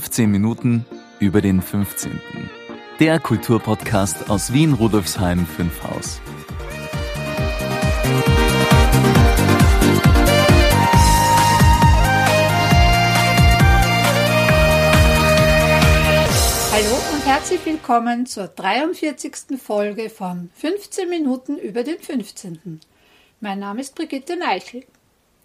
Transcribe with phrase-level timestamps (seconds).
[0.00, 0.86] 15 Minuten
[1.18, 2.20] über den 15.
[3.00, 6.20] Der Kulturpodcast aus Wien Rudolfsheim 5 Haus.
[16.72, 19.60] Hallo und herzlich willkommen zur 43.
[19.60, 22.80] Folge von 15 Minuten über den 15.
[23.40, 24.84] Mein Name ist Brigitte Neichel.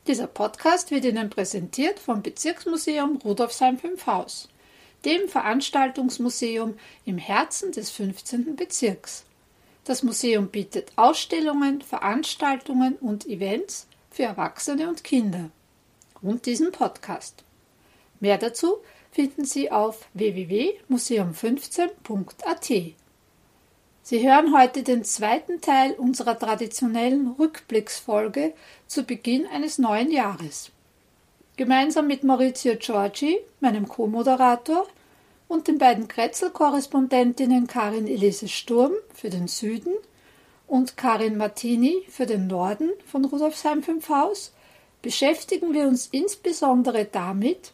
[0.05, 4.49] Dieser Podcast wird Ihnen präsentiert vom Bezirksmuseum Rudolfsheim 5 Haus,
[5.05, 8.57] dem Veranstaltungsmuseum im Herzen des 15.
[8.57, 9.23] Bezirks.
[9.85, 15.51] Das Museum bietet Ausstellungen, Veranstaltungen und Events für Erwachsene und Kinder
[16.21, 17.45] und diesen Podcast.
[18.19, 18.79] Mehr dazu
[19.11, 23.02] finden Sie auf www.museum15.at.
[24.05, 28.53] Sie hören heute den zweiten Teil unserer traditionellen Rückblicksfolge
[28.85, 30.71] zu Beginn eines neuen Jahres.
[31.55, 34.85] Gemeinsam mit Maurizio Giorgi, meinem Co-Moderator,
[35.47, 39.93] und den beiden Kretzel-Korrespondentinnen Karin Elise Sturm für den Süden
[40.67, 44.51] und Karin Martini für den Norden von Rudolfsheim 5 Haus
[45.01, 47.71] beschäftigen wir uns insbesondere damit,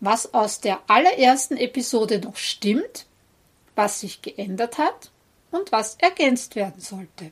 [0.00, 3.06] was aus der allerersten Episode noch stimmt,
[3.74, 5.10] was sich geändert hat
[5.54, 7.30] und was ergänzt werden sollte.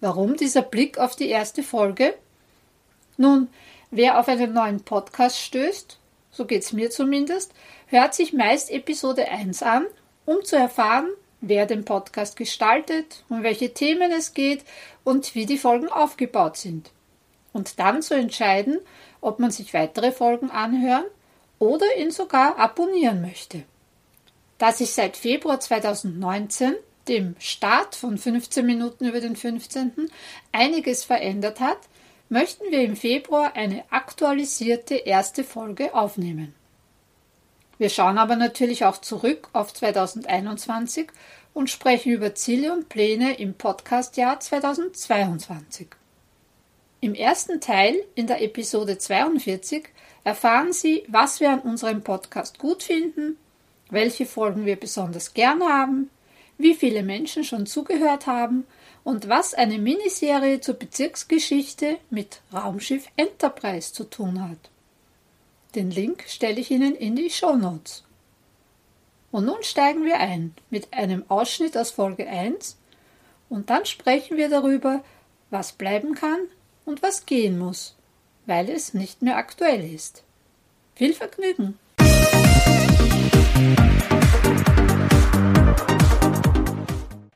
[0.00, 2.14] Warum dieser Blick auf die erste Folge?
[3.16, 3.48] Nun,
[3.90, 5.98] wer auf einen neuen Podcast stößt,
[6.30, 7.52] so geht's mir zumindest,
[7.88, 9.86] hört sich meist Episode 1 an,
[10.24, 11.08] um zu erfahren,
[11.40, 14.64] wer den Podcast gestaltet, um welche Themen es geht
[15.02, 16.92] und wie die Folgen aufgebaut sind.
[17.52, 18.78] Und dann zu entscheiden,
[19.20, 21.06] ob man sich weitere Folgen anhören
[21.58, 23.64] oder ihn sogar abonnieren möchte.
[24.58, 26.74] Da sich seit Februar 2019
[27.08, 30.10] dem Start von 15 Minuten über den 15.
[30.52, 31.78] einiges verändert hat,
[32.28, 36.54] möchten wir im Februar eine aktualisierte erste Folge aufnehmen.
[37.78, 41.08] Wir schauen aber natürlich auch zurück auf 2021
[41.54, 45.88] und sprechen über Ziele und Pläne im Podcastjahr 2022.
[47.00, 49.88] Im ersten Teil in der Episode 42
[50.24, 53.38] erfahren Sie, was wir an unserem Podcast gut finden,
[53.90, 56.10] welche Folgen wir besonders gern haben,
[56.58, 58.66] wie viele Menschen schon zugehört haben
[59.04, 64.58] und was eine Miniserie zur Bezirksgeschichte mit Raumschiff Enterprise zu tun hat.
[65.74, 68.04] Den Link stelle ich Ihnen in die Show Notes.
[69.30, 72.76] Und nun steigen wir ein mit einem Ausschnitt aus Folge 1
[73.48, 75.04] und dann sprechen wir darüber,
[75.50, 76.40] was bleiben kann
[76.84, 77.94] und was gehen muss,
[78.46, 80.24] weil es nicht mehr aktuell ist.
[80.94, 81.78] Viel Vergnügen!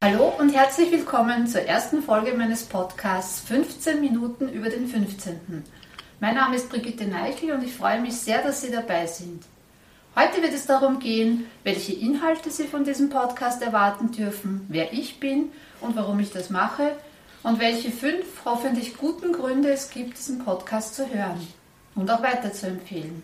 [0.05, 5.63] Hallo und herzlich willkommen zur ersten Folge meines Podcasts 15 Minuten über den 15.
[6.19, 9.45] Mein Name ist Brigitte Neichel und ich freue mich sehr, dass Sie dabei sind.
[10.17, 15.21] Heute wird es darum gehen, welche Inhalte Sie von diesem Podcast erwarten dürfen, wer ich
[15.21, 16.97] bin und warum ich das mache
[17.45, 21.47] und welche fünf hoffentlich guten Gründe es gibt, diesen Podcast zu hören
[21.95, 23.23] und auch weiter zu empfehlen.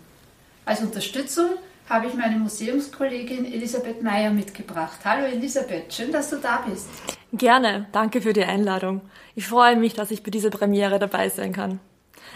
[0.63, 1.49] Als Unterstützung
[1.89, 4.99] habe ich meine Museumskollegin Elisabeth Meyer mitgebracht.
[5.03, 6.87] Hallo Elisabeth, schön, dass du da bist.
[7.33, 9.01] Gerne, danke für die Einladung.
[9.35, 11.79] Ich freue mich, dass ich bei dieser Premiere dabei sein kann.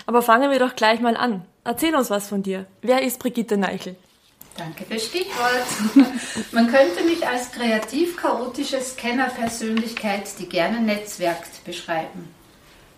[0.07, 1.45] Aber fangen wir doch gleich mal an.
[1.63, 2.65] Erzähl uns was von dir.
[2.81, 3.95] Wer ist Brigitte Neichel?
[4.57, 5.65] Danke für Stichwort.
[6.51, 12.27] Man könnte mich als kreativ-chaotische Scanner-Persönlichkeit, die gerne netzwerkt, beschreiben.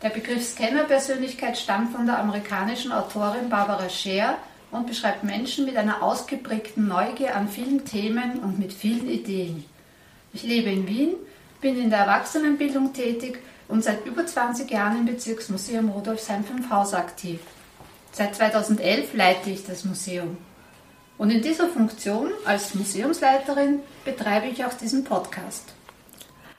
[0.02, 4.38] Der Begriff Scanner-Persönlichkeit stammt von der amerikanischen Autorin Barbara Scher
[4.72, 9.66] und beschreibt Menschen mit einer ausgeprägten Neugier an vielen Themen und mit vielen Ideen.
[10.34, 11.16] Ich lebe in Wien,
[11.62, 16.94] bin in der Erwachsenenbildung tätig und seit über 20 Jahren im Bezirksmuseum Rudolfsheim 5 Haus
[16.94, 17.40] aktiv.
[18.12, 20.38] Seit 2011 leite ich das Museum.
[21.18, 25.74] Und in dieser Funktion als Museumsleiterin betreibe ich auch diesen Podcast.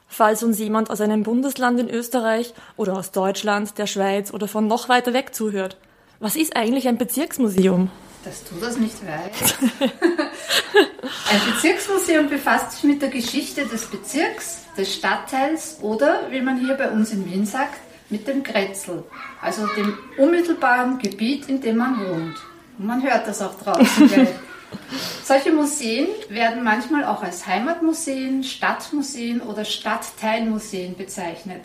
[0.09, 4.67] Falls uns jemand aus einem Bundesland in Österreich oder aus Deutschland, der Schweiz oder von
[4.67, 5.77] noch weiter weg zuhört,
[6.21, 7.91] was ist eigentlich ein Bezirksmuseum?
[8.25, 9.57] Dass du das nicht weißt.
[9.81, 16.75] ein Bezirksmuseum befasst sich mit der Geschichte des Bezirks, des Stadtteils oder, wie man hier
[16.75, 17.79] bei uns in Wien sagt,
[18.11, 19.05] mit dem Kretzel,
[19.41, 22.37] also dem unmittelbaren Gebiet, in dem man wohnt.
[22.79, 24.11] Und man hört das auch draußen.
[25.25, 31.63] Solche Museen werden manchmal auch als Heimatmuseen, Stadtmuseen oder Stadtteilmuseen bezeichnet.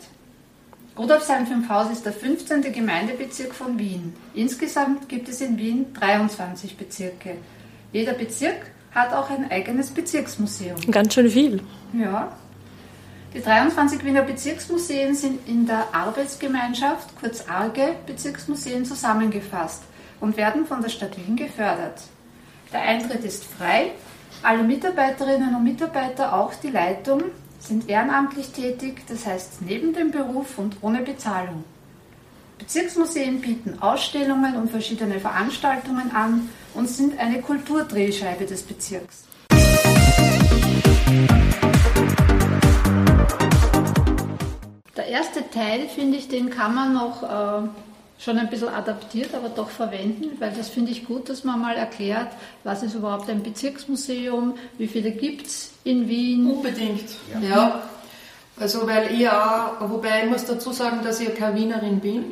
[0.98, 2.70] Rudolfsheim 5 Haus ist der 15.
[2.70, 4.12] Gemeindebezirk von Wien.
[4.34, 7.36] Insgesamt gibt es in Wien 23 Bezirke.
[7.92, 10.76] Jeder Bezirk hat auch ein eigenes Bezirksmuseum.
[10.90, 11.62] Ganz schön viel.
[11.94, 12.36] Ja.
[13.32, 19.82] Die 23 Wiener Bezirksmuseen sind in der Arbeitsgemeinschaft, kurz ARGE, Bezirksmuseen zusammengefasst
[20.20, 22.02] und werden von der Stadt Wien gefördert.
[22.70, 23.92] Der Eintritt ist frei.
[24.42, 27.22] Alle Mitarbeiterinnen und Mitarbeiter, auch die Leitung,
[27.62, 31.64] sind ehrenamtlich tätig, das heißt neben dem Beruf und ohne Bezahlung.
[32.58, 39.24] Bezirksmuseen bieten Ausstellungen und verschiedene Veranstaltungen an und sind eine Kulturdrehscheibe des Bezirks.
[44.96, 47.68] Der erste Teil, finde ich, den kann man noch äh,
[48.22, 51.74] schon ein bisschen adaptiert, aber doch verwenden, weil das finde ich gut, dass man mal
[51.74, 52.28] erklärt,
[52.62, 56.46] was ist überhaupt ein Bezirksmuseum, wie viele gibt es in Wien.
[56.46, 57.48] Unbedingt, ja.
[57.48, 57.82] ja.
[58.58, 62.24] Also weil ich auch, wobei ich muss dazu sagen, dass ich keine Wienerin bin.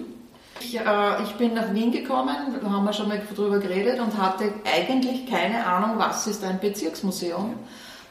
[0.61, 4.17] Ich, äh, ich bin nach Wien gekommen, da haben wir schon mal drüber geredet und
[4.17, 7.55] hatte eigentlich keine Ahnung, was ist ein Bezirksmuseum.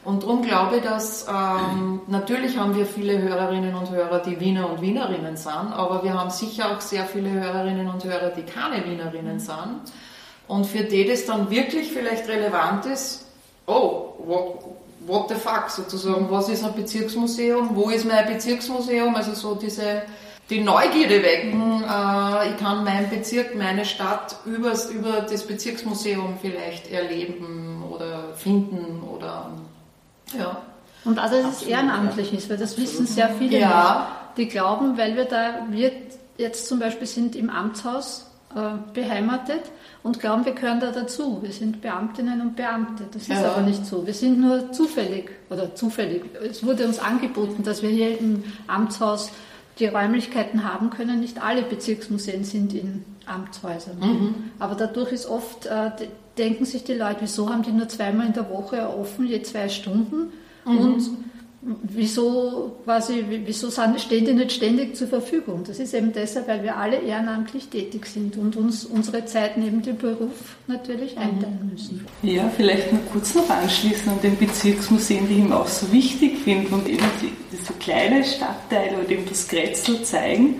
[0.02, 4.70] Und darum glaube ich, dass ähm, natürlich haben wir viele Hörerinnen und Hörer, die Wiener
[4.70, 8.84] und Wienerinnen sind, aber wir haben sicher auch sehr viele Hörerinnen und Hörer, die keine
[8.86, 9.92] Wienerinnen sind.
[10.48, 13.26] Und für die das dann wirklich vielleicht relevant ist,
[13.66, 14.58] oh, what,
[15.06, 20.02] what the fuck sozusagen, was ist ein Bezirksmuseum, wo ist mein Bezirksmuseum, also so diese
[20.50, 21.84] die Neugierde wecken.
[21.84, 29.02] Äh, ich kann meinen Bezirk, meine Stadt übers, über das Bezirksmuseum vielleicht erleben oder finden
[29.02, 29.52] oder
[30.38, 30.62] ja.
[31.04, 34.08] Und auch, dass es ehrenamtlich ist, weil das wissen sehr viele ja.
[34.36, 34.48] nicht.
[34.48, 35.92] Die glauben, weil wir da, wir
[36.36, 39.62] jetzt zum Beispiel sind im Amtshaus äh, beheimatet
[40.02, 41.38] und glauben, wir gehören da dazu.
[41.42, 43.04] Wir sind Beamtinnen und Beamte.
[43.12, 43.52] Das ist ja.
[43.52, 44.06] aber nicht so.
[44.06, 46.24] Wir sind nur zufällig oder zufällig.
[46.42, 49.30] Es wurde uns angeboten, dass wir hier im Amtshaus
[49.78, 51.20] die Räumlichkeiten haben können.
[51.20, 53.98] Nicht alle Bezirksmuseen sind in Amtshäusern.
[53.98, 54.34] Mhm.
[54.58, 55.90] Aber dadurch ist oft, äh,
[56.40, 59.68] denken sich die Leute, wieso haben die nur zweimal in der Woche offen, je zwei
[59.68, 60.32] Stunden?
[60.64, 60.78] Mhm.
[60.78, 61.10] Und
[61.62, 65.62] wieso, quasi, wieso stehen die nicht ständig zur Verfügung?
[65.66, 69.82] Das ist eben deshalb, weil wir alle ehrenamtlich tätig sind und uns unsere Zeit neben
[69.82, 71.22] dem Beruf natürlich mhm.
[71.22, 72.06] einteilen müssen.
[72.22, 76.38] Ja, vielleicht noch kurz noch anschließen an den Bezirksmuseen, die ich ihm auch so wichtig
[76.38, 80.56] finde und eben die, diese kleine Stadtteile oder eben das Grätzl zeigen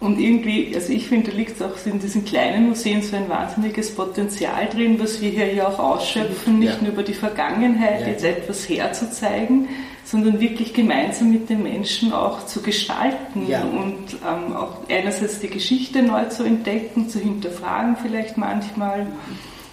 [0.00, 3.94] und irgendwie, also ich finde, da liegt auch in diesen kleinen Museen so ein wahnsinniges
[3.94, 6.80] Potenzial drin, was wir hier ja auch ausschöpfen, nicht ja.
[6.80, 8.06] nur über die Vergangenheit ja.
[8.08, 9.68] jetzt etwas herzuzeigen,
[10.02, 13.62] sondern wirklich gemeinsam mit den Menschen auch zu gestalten ja.
[13.62, 19.06] und ähm, auch einerseits die Geschichte neu zu entdecken, zu hinterfragen vielleicht manchmal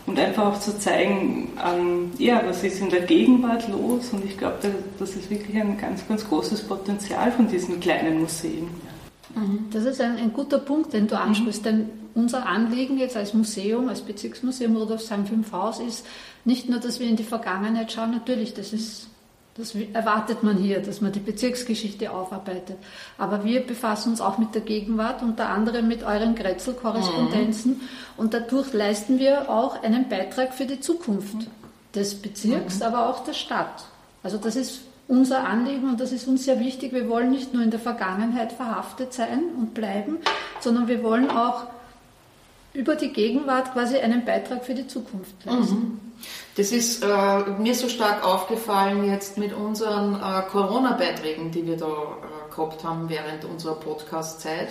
[0.08, 4.38] und einfach auch zu zeigen, ähm, ja, was ist in der Gegenwart los und ich
[4.38, 4.58] glaube,
[5.00, 8.68] das ist wirklich ein ganz, ganz großes Potenzial von diesen kleinen Museen.
[9.36, 9.68] Mhm.
[9.72, 11.22] Das ist ein, ein, guter Punkt, den du mhm.
[11.22, 16.06] ansprichst, denn unser Anliegen jetzt als Museum, als Bezirksmuseum Rudolfsheim 5 Haus ist
[16.46, 19.08] nicht nur, dass wir in die Vergangenheit schauen, natürlich, das ist
[19.58, 22.78] das erwartet man hier, dass man die Bezirksgeschichte aufarbeitet.
[23.18, 27.72] Aber wir befassen uns auch mit der Gegenwart, unter anderem mit euren Grätzl-Korrespondenzen.
[27.72, 27.82] Mhm.
[28.18, 31.48] Und dadurch leisten wir auch einen Beitrag für die Zukunft
[31.96, 32.84] des Bezirks, mhm.
[32.84, 33.86] aber auch der Stadt.
[34.22, 36.94] Also das ist unser Anliegen und das ist uns sehr wichtig.
[36.94, 40.18] Wir wollen nicht nur in der Vergangenheit verhaftet sein und bleiben,
[40.60, 41.68] sondern wir wollen auch
[42.74, 45.76] über die Gegenwart quasi einen Beitrag für die Zukunft leisten.
[45.76, 46.00] Mhm.
[46.56, 47.08] Das ist äh,
[47.60, 53.10] mir so stark aufgefallen jetzt mit unseren äh, Corona-Beiträgen, die wir da äh, gehabt haben
[53.10, 54.70] während unserer Podcast-Zeit,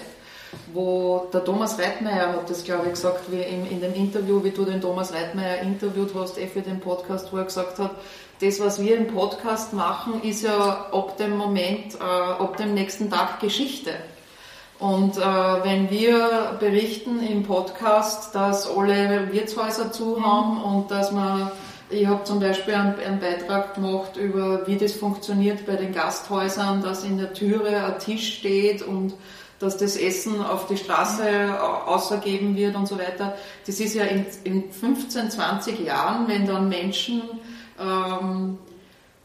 [0.72, 4.50] wo der Thomas Reitmeier hat das, glaube ich, gesagt, wie in, in dem Interview, wie
[4.50, 7.92] du den Thomas Reitmeier interviewt hast, eh für den Podcast, wo er gesagt hat,
[8.40, 13.10] das, was wir im Podcast machen, ist ja ab dem Moment, äh, ab dem nächsten
[13.10, 13.92] Tag Geschichte.
[14.78, 20.26] Und äh, wenn wir berichten im Podcast, dass alle Wirtshäuser zu mhm.
[20.26, 21.50] haben und dass man,
[21.88, 26.82] ich habe zum Beispiel einen, einen, Beitrag gemacht über, wie das funktioniert bei den Gasthäusern,
[26.82, 29.14] dass in der Türe ein Tisch steht und
[29.58, 33.34] dass das Essen auf die Straße außergeben wird und so weiter.
[33.64, 37.22] Das ist ja in, in 15, 20 Jahren, wenn dann Menschen
[37.80, 38.58] ähm,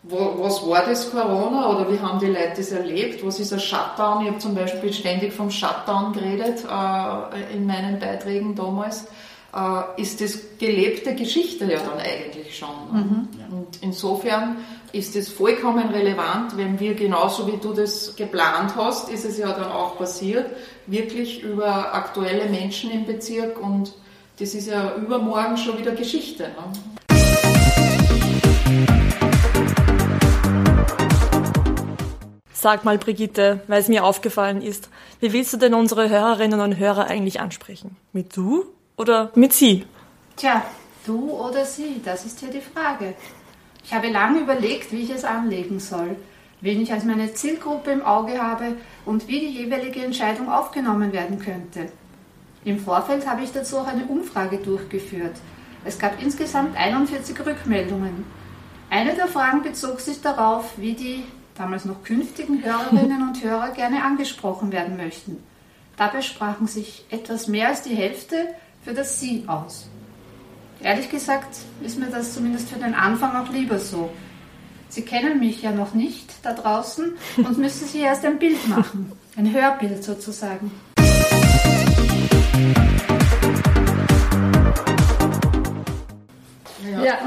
[0.04, 3.26] was war das Corona oder wie haben die Leute das erlebt?
[3.26, 4.24] Was ist ein Shutdown?
[4.24, 9.06] Ich habe zum Beispiel ständig vom Shutdown geredet äh, in meinen Beiträgen damals.
[9.54, 12.70] Äh, ist das gelebte Geschichte ja dann eigentlich schon.
[12.92, 13.28] Mhm.
[13.52, 14.58] Und insofern
[14.92, 19.52] ist es vollkommen relevant, wenn wir genauso wie du das geplant hast, ist es ja
[19.52, 20.48] dann auch passiert,
[20.88, 23.94] wirklich über aktuelle Menschen im Bezirk und
[24.40, 26.44] das ist ja übermorgen schon wieder Geschichte.
[26.44, 27.11] Ne?
[32.62, 34.90] Sag mal, Brigitte, weil es mir aufgefallen ist,
[35.20, 37.98] wie willst du denn unsere Hörerinnen und Hörer eigentlich ansprechen?
[38.14, 38.66] Mit du
[38.98, 39.88] oder mit sie?
[40.36, 40.64] Tja,
[41.04, 43.16] du oder sie, das ist hier die Frage.
[43.84, 46.16] Ich habe lange überlegt, wie ich es anlegen soll,
[46.62, 48.76] wen ich als meine Zielgruppe im Auge habe
[49.06, 51.92] und wie die jeweilige Entscheidung aufgenommen werden könnte.
[52.64, 55.34] Im Vorfeld habe ich dazu auch eine Umfrage durchgeführt.
[55.84, 58.24] Es gab insgesamt 41 Rückmeldungen.
[58.92, 61.24] Eine der Fragen bezog sich darauf, wie die
[61.62, 65.38] damals noch künftigen Hörerinnen und Hörer gerne angesprochen werden möchten.
[65.96, 68.48] Dabei sprachen sich etwas mehr als die Hälfte
[68.84, 69.88] für das Sie aus.
[70.82, 74.10] Ehrlich gesagt ist mir das zumindest für den Anfang auch lieber so.
[74.90, 79.12] Sie kennen mich ja noch nicht da draußen und müssen sich erst ein Bild machen,
[79.38, 80.72] ein Hörbild sozusagen.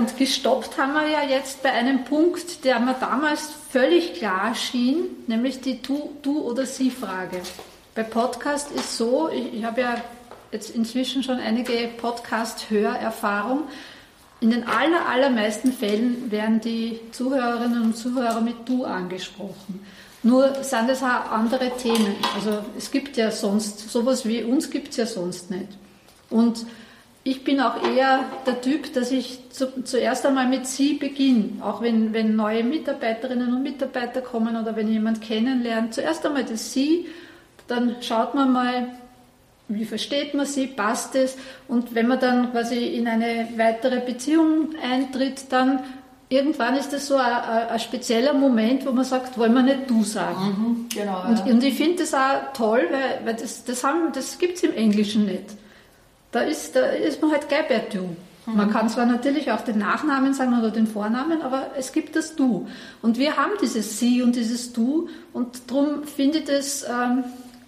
[0.04, 5.06] Und gestoppt haben wir ja jetzt bei einem Punkt, der mir damals völlig klar schien,
[5.28, 7.40] nämlich die Du-, du oder Sie-Frage.
[7.94, 9.96] Bei Podcast ist so, ich, ich habe ja
[10.52, 13.62] jetzt inzwischen schon einige Podcast-Hörerfahrung.
[14.40, 19.86] In den aller, allermeisten Fällen werden die Zuhörerinnen und Zuhörer mit Du angesprochen.
[20.22, 22.14] Nur sind es auch andere Themen.
[22.34, 25.68] Also es gibt ja sonst, sowas wie uns gibt es ja sonst nicht.
[26.28, 26.66] Und
[27.24, 31.80] ich bin auch eher der Typ, dass ich zu, zuerst einmal mit Sie beginne, auch
[31.80, 35.94] wenn, wenn neue Mitarbeiterinnen und Mitarbeiter kommen oder wenn jemand kennenlernt.
[35.94, 37.06] Zuerst einmal das Sie,
[37.66, 38.88] dann schaut man mal,
[39.68, 41.38] wie versteht man sie, passt es
[41.68, 45.80] und wenn man dann quasi in eine weitere Beziehung eintritt, dann
[46.28, 47.32] irgendwann ist das so ein,
[47.70, 50.44] ein, spezieller Moment, wo man sagt, wollen wir nicht du sagen.
[50.44, 51.28] Mhm, genau, ja.
[51.28, 54.74] und, und, ich finde das auch toll, weil, weil das, das, das gibt es im
[54.74, 55.44] Englischen nicht.
[56.34, 58.16] Da ist, da ist man halt gleich bei Du.
[58.46, 58.56] Mhm.
[58.56, 62.34] Man kann zwar natürlich auch den Nachnamen sagen oder den Vornamen, aber es gibt das
[62.34, 62.66] Du.
[63.02, 67.22] Und wir haben dieses Sie und dieses Du und darum finde ich das, ähm,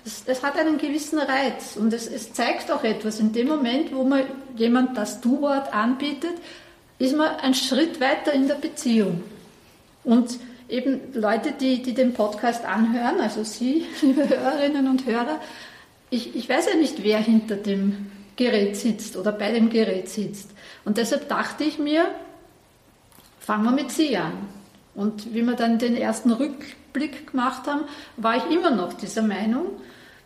[0.04, 3.20] es, es, hat einen gewissen Reiz und es, es, zeigt auch etwas.
[3.20, 4.24] In dem Moment, wo man
[4.56, 6.34] jemand das Du-Wort anbietet,
[6.98, 9.22] ist man einen Schritt weiter in der Beziehung.
[10.02, 15.40] Und eben Leute, die, die den Podcast anhören, also Sie, liebe Hörerinnen und Hörer,
[16.10, 20.50] ich, ich weiß ja nicht, wer hinter dem Gerät sitzt oder bei dem Gerät sitzt.
[20.84, 22.06] Und deshalb dachte ich mir,
[23.40, 24.34] fangen wir mit Sie an.
[24.94, 27.82] Und wie wir dann den ersten Rückblick gemacht haben,
[28.16, 29.66] war ich immer noch dieser Meinung.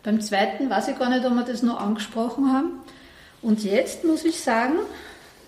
[0.03, 2.71] Beim zweiten weiß ich gar nicht, ob wir das noch angesprochen haben.
[3.41, 4.75] Und jetzt muss ich sagen,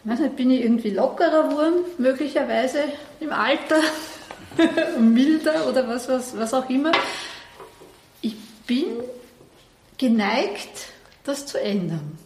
[0.04, 2.80] weiß nicht, bin ich irgendwie lockerer geworden, möglicherweise
[3.20, 3.80] im Alter,
[5.00, 6.92] milder oder was, was, was auch immer.
[8.22, 8.36] Ich
[8.68, 8.86] bin
[9.98, 10.88] geneigt,
[11.24, 12.18] das zu ändern.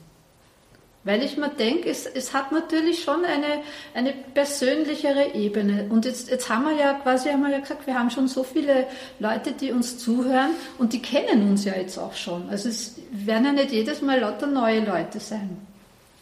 [1.07, 3.61] Weil ich mir denke, es, es hat natürlich schon eine,
[3.93, 5.85] eine persönlichere Ebene.
[5.89, 8.43] Und jetzt, jetzt haben wir ja quasi haben wir ja gesagt, wir haben schon so
[8.43, 8.85] viele
[9.17, 12.49] Leute, die uns zuhören und die kennen uns ja jetzt auch schon.
[12.49, 15.57] Also es werden ja nicht jedes Mal lauter neue Leute sein.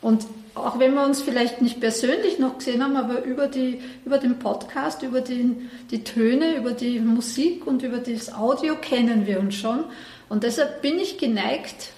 [0.04, 4.20] Und auch wenn wir uns vielleicht nicht persönlich noch gesehen haben, aber über, die, über
[4.20, 9.40] den Podcast, über die, die Töne, über die Musik und über das Audio kennen wir
[9.40, 9.84] uns schon.
[10.30, 11.90] Und deshalb bin ich geneigt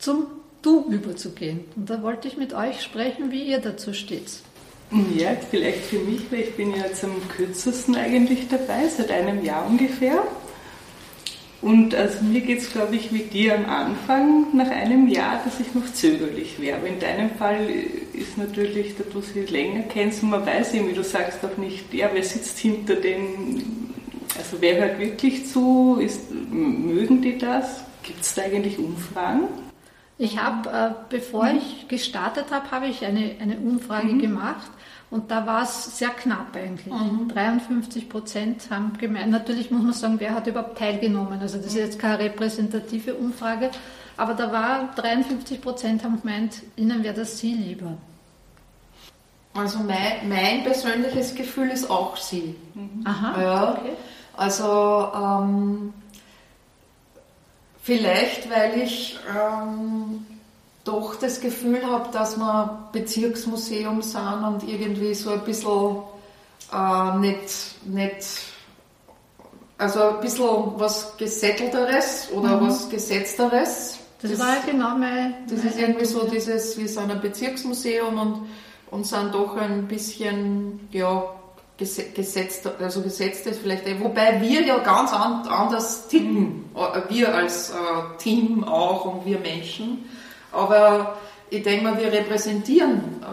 [0.00, 0.26] zum
[0.66, 1.60] Du überzugehen.
[1.76, 4.40] Und da wollte ich mit euch sprechen, wie ihr dazu steht.
[5.16, 9.44] Ja, vielleicht für mich, weil ich bin ja jetzt am kürzesten eigentlich dabei, seit einem
[9.44, 10.24] Jahr ungefähr.
[11.62, 15.60] Und also mir geht es, glaube ich, mit dir am Anfang nach einem Jahr, dass
[15.60, 16.78] ich noch zögerlich wäre.
[16.78, 17.68] Aber in deinem Fall
[18.12, 21.56] ist natürlich, da du sie länger kennst und man weiß eben, wie du sagst, auch
[21.58, 23.92] nicht, ja, wer sitzt hinter den,
[24.36, 27.84] also wer hört wirklich zu, ist, mögen die das?
[28.02, 29.44] Gibt es da eigentlich Umfragen?
[30.18, 31.58] Ich habe, äh, bevor mhm.
[31.58, 34.20] ich gestartet habe, habe ich eine, eine Umfrage mhm.
[34.20, 34.70] gemacht
[35.10, 36.92] und da war es sehr knapp eigentlich.
[36.92, 37.28] Mhm.
[37.28, 41.38] 53 Prozent haben gemeint, natürlich muss man sagen, wer hat überhaupt teilgenommen.
[41.40, 43.70] Also das ist jetzt keine repräsentative Umfrage,
[44.16, 47.98] aber da war 53 Prozent haben gemeint, ihnen wäre das Sie lieber.
[49.54, 52.54] Also mein, mein persönliches Gefühl ist auch Sie.
[52.74, 53.04] Mhm.
[53.04, 53.92] Aha, ja, okay.
[54.36, 55.94] Also ähm,
[57.86, 60.26] Vielleicht, weil ich ähm,
[60.82, 65.98] doch das Gefühl habe, dass wir Bezirksmuseum sind und irgendwie so ein bisschen
[66.72, 68.26] äh, nicht, nicht,
[69.78, 72.66] also ein bisschen was Gesättelteres oder mhm.
[72.66, 73.98] was Gesetzteres.
[74.20, 75.46] Das, das war ja genau mein.
[75.48, 78.48] Das mein ist irgendwie so dieses, wir sind ein Bezirksmuseum und,
[78.90, 81.22] und sind doch ein bisschen, ja,
[81.78, 87.74] gesetzt, also gesetzt ist vielleicht, wobei wir ja ganz anders ticken, äh, wir als äh,
[88.18, 90.08] Team auch und wir Menschen.
[90.52, 91.18] Aber
[91.50, 93.26] ich denke mal, wir repräsentieren äh,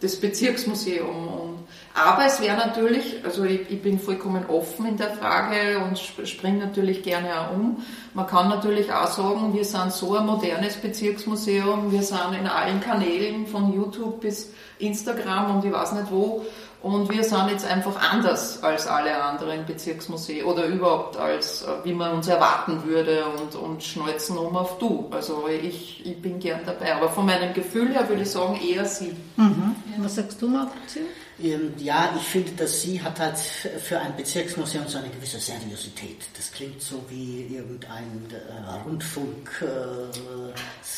[0.00, 1.49] das Bezirksmuseum.
[1.94, 6.66] Aber es wäre natürlich, also ich, ich, bin vollkommen offen in der Frage und springe
[6.66, 7.84] natürlich gerne auch um.
[8.14, 12.80] Man kann natürlich auch sagen, wir sind so ein modernes Bezirksmuseum, wir sind in allen
[12.80, 16.44] Kanälen von YouTube bis Instagram und ich weiß nicht wo
[16.82, 21.92] Und wir sind jetzt einfach anders als alle anderen Bezirksmuseen oder überhaupt als, äh, wie
[21.92, 25.08] man uns erwarten würde und, und schneuzen um auf du.
[25.10, 26.94] Also ich, ich bin gern dabei.
[26.94, 29.14] Aber von meinem Gefühl her würde ich sagen eher sie.
[29.36, 29.76] Mhm.
[29.98, 31.02] Was sagst du, Maurizio?
[31.42, 36.18] Ähm, ja, ich finde, dass sie hat halt für ein Bezirksmuseum so eine gewisse Seriosität.
[36.36, 40.54] Das klingt so wie irgendein äh, Rundfunksender,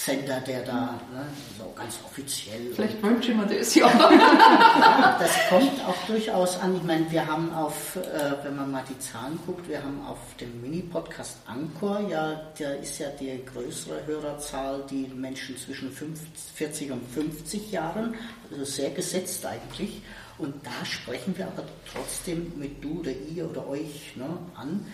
[0.06, 1.26] äh, der da ne,
[1.58, 2.72] so ganz offiziell.
[2.74, 3.86] Vielleicht wünsche ich mir das ja.
[3.88, 5.16] ja.
[5.20, 6.76] Das kommt auch durchaus an.
[6.76, 10.18] Ich meine, wir haben auf, äh, wenn man mal die Zahlen guckt, wir haben auf
[10.40, 16.90] dem Mini-Podcast Anchor, ja, der ist ja die größere Hörerzahl, die Menschen zwischen 50, 40
[16.92, 18.14] und 50 Jahren,
[18.50, 20.02] also sehr gesetzt eigentlich.
[20.38, 24.86] Und da sprechen wir aber trotzdem mit du oder ihr oder euch ne, an.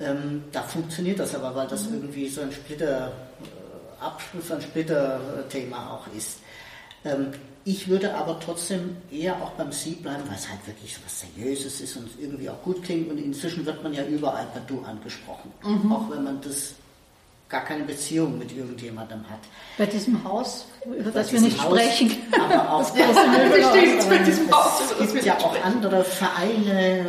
[0.00, 1.94] Ähm, da funktioniert das aber, weil das mhm.
[1.94, 3.12] irgendwie so ein Splitter,
[3.42, 6.38] äh, Abschluss, ein Splitterthema auch ist.
[7.04, 7.28] Ähm,
[7.64, 11.20] ich würde aber trotzdem eher auch beim Sie bleiben, weil es halt wirklich so was
[11.20, 13.10] Seriöses ist und irgendwie auch gut klingt.
[13.10, 15.52] Und inzwischen wird man ja überall per Du angesprochen.
[15.62, 15.92] Mhm.
[15.92, 16.74] Auch wenn man das
[17.52, 19.38] gar keine Beziehung mit irgendjemandem hat.
[19.76, 22.16] Bei diesem Haus, über das wir nicht Haus, sprechen.
[22.32, 24.80] Aber auch ja, bestimmt bei diesem Haus.
[24.98, 27.00] Es gibt ja auch andere Vereine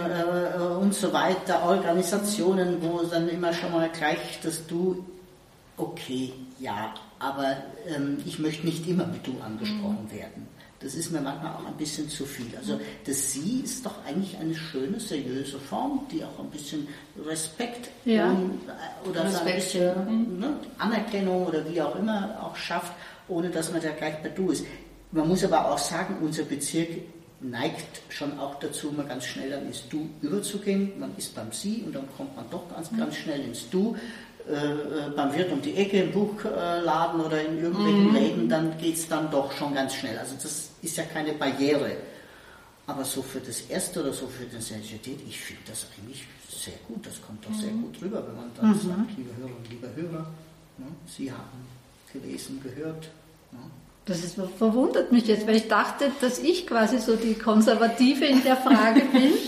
[0.59, 5.05] äh, und so weiter, Organisationen, wo dann immer schon mal gleich das Du,
[5.77, 7.55] okay, ja, aber
[7.87, 10.15] ähm, ich möchte nicht immer mit Du angesprochen mhm.
[10.15, 10.52] werden.
[10.83, 12.55] Das ist mir manchmal auch ein bisschen zu viel.
[12.57, 16.87] Also das Sie ist doch eigentlich eine schöne, seriöse Form, die auch ein bisschen
[17.25, 18.29] Respekt ja.
[18.29, 22.93] und, äh, oder Respekt, so ein bisschen ne, Anerkennung oder wie auch immer auch schafft,
[23.27, 24.65] ohne dass man da gleich bei Du ist.
[25.11, 26.89] Man muss aber auch sagen, unser Bezirk
[27.43, 30.93] neigt schon auch dazu, mal ganz schnell dann ins Du überzugehen.
[30.99, 33.95] Man ist beim Sie und dann kommt man doch ganz, ganz schnell ins Du.
[34.49, 38.13] Äh, äh, beim Wirt um die Ecke im Buchladen oder in irgendwelchen mhm.
[38.13, 40.17] Läden, dann geht es dann doch schon ganz schnell.
[40.17, 41.95] Also das ist ja keine Barriere.
[42.85, 46.73] Aber so für das Erste oder so für die Sensibilität, ich finde das eigentlich sehr
[46.89, 47.05] gut.
[47.05, 47.61] Das kommt doch mhm.
[47.61, 48.79] sehr gut rüber, wenn man dann mhm.
[48.79, 50.27] sagt, liebe Hörerinnen, liebe Hörer,
[50.77, 51.65] ne, Sie haben
[52.11, 53.09] gelesen, gehört.
[53.53, 53.59] Ne.
[54.03, 58.43] Das ist, verwundert mich jetzt, weil ich dachte, dass ich quasi so die Konservative in
[58.43, 59.31] der Frage bin.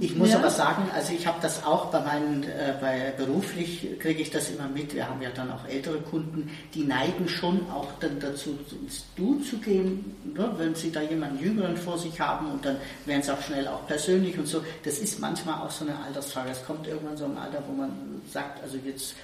[0.00, 0.38] Ich muss ja.
[0.38, 4.48] aber sagen, also ich habe das auch bei meinen, äh, bei beruflich kriege ich das
[4.48, 4.94] immer mit.
[4.94, 9.38] Wir haben ja dann auch ältere Kunden, die neigen schon auch dann dazu, ins Du
[9.40, 10.50] zu gehen, ne?
[10.56, 13.86] wenn sie da jemanden Jüngeren vor sich haben und dann werden sie auch schnell auch
[13.86, 14.62] persönlich und so.
[14.82, 16.50] Das ist manchmal auch so eine Altersfrage.
[16.52, 17.90] Es kommt irgendwann so ein Alter, wo man
[18.32, 19.14] sagt, also jetzt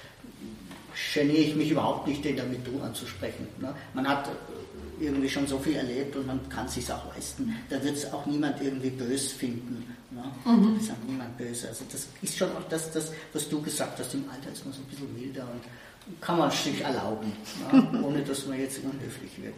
[1.15, 3.47] geniere ich mich überhaupt nicht, den damit Du anzusprechen.
[3.59, 3.73] Ne?
[3.95, 4.29] Man hat
[4.99, 7.55] irgendwie schon so viel erlebt und man kann es sich auch leisten.
[7.69, 9.83] Da wird es auch niemand irgendwie bös finden.
[10.13, 10.23] Ne?
[10.45, 10.75] Mhm.
[10.75, 11.67] Das ist auch niemand böse.
[11.69, 14.73] Also das ist schon auch das, das, was du gesagt hast, im Alter ist man
[14.73, 15.61] so ein bisschen milder und
[16.21, 17.31] kann man sich erlauben,
[17.71, 18.01] ne?
[18.03, 19.55] ohne dass man jetzt unhöflich wird.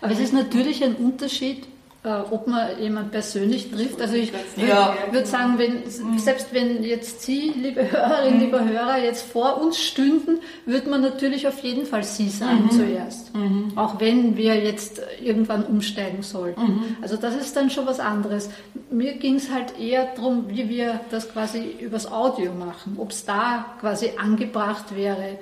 [0.00, 1.66] Aber es ist natürlich ein Unterschied,
[2.06, 4.00] ob man jemanden persönlich trifft.
[4.00, 4.96] Also ich ja.
[5.10, 5.82] würde sagen, wenn,
[6.18, 11.48] selbst wenn jetzt Sie, liebe Hörerinnen, lieber Hörer, jetzt vor uns stünden, würde man natürlich
[11.48, 12.70] auf jeden Fall Sie sagen mhm.
[12.70, 13.34] zuerst.
[13.34, 13.72] Mhm.
[13.76, 16.60] Auch wenn wir jetzt irgendwann umsteigen sollten.
[16.60, 16.96] Mhm.
[17.02, 18.50] Also das ist dann schon was anderes.
[18.90, 23.24] Mir ging es halt eher darum, wie wir das quasi übers Audio machen, ob es
[23.24, 25.38] da quasi angebracht wäre.